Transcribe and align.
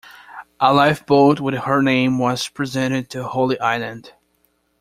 A 0.59 0.73
lifeboat 0.73 1.39
with 1.39 1.53
her 1.53 1.83
name 1.83 2.17
was 2.17 2.47
presented 2.47 3.07
to 3.11 3.23
Holy 3.23 3.59
Island. 3.59 4.13